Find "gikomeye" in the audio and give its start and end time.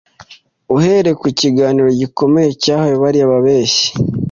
1.99-2.49